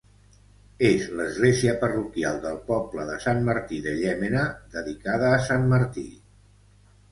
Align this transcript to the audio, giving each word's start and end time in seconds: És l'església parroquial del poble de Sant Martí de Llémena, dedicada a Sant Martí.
És 0.87 1.03
l'església 1.19 1.75
parroquial 1.83 2.39
del 2.47 2.57
poble 2.71 3.05
de 3.11 3.19
Sant 3.27 3.43
Martí 3.51 3.83
de 3.89 3.95
Llémena, 4.01 4.49
dedicada 4.79 5.31
a 5.37 5.47
Sant 5.53 5.71
Martí. 5.77 6.07